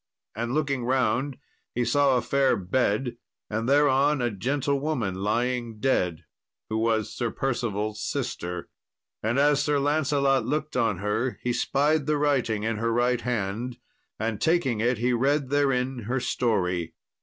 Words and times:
And 0.35 0.53
looking 0.55 0.83
round 0.83 1.37
he 1.75 1.85
saw 1.85 2.17
a 2.17 2.23
fair 2.23 2.57
bed, 2.57 3.17
and 3.51 3.69
thereon 3.69 4.19
a 4.19 4.31
gentlewoman 4.31 5.13
lying 5.21 5.79
dead, 5.79 6.23
who 6.71 6.77
was 6.79 7.13
Sir 7.13 7.29
Percival's 7.29 8.01
sister. 8.01 8.67
And 9.21 9.37
as 9.37 9.63
Sir 9.63 9.77
Lancelot 9.77 10.43
looked 10.43 10.75
on 10.75 10.97
her 10.97 11.37
he 11.43 11.53
spied 11.53 12.07
the 12.07 12.17
writing 12.17 12.63
in 12.63 12.77
her 12.77 12.91
right 12.91 13.21
hand, 13.21 13.77
and, 14.19 14.41
taking 14.41 14.79
it, 14.81 14.97
he 14.97 15.13
read 15.13 15.51
therein 15.51 15.99
her 16.07 16.19
story. 16.19 16.95